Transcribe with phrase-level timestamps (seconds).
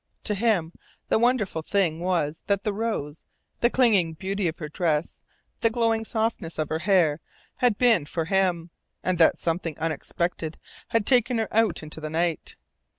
[0.23, 0.73] To him
[1.09, 3.23] the wonderful thing was that the rose,
[3.59, 5.21] the clinging beauty of her dress,
[5.59, 7.19] the glowing softness of her hair
[7.57, 8.71] had been for him,
[9.03, 12.55] and that something unexpected had taken her out into the night.